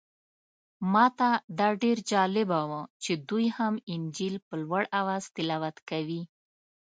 ماته 0.93 1.29
دا 1.59 1.67
ډېر 1.83 1.97
جالبه 2.11 2.61
و 2.69 2.71
چې 3.03 3.11
دوی 3.29 3.45
هم 3.57 3.73
انجیل 3.93 4.35
په 4.47 4.53
لوړ 4.63 4.83
اواز 4.99 5.23
تلاوت 5.35 5.77
کوي. 5.89 6.21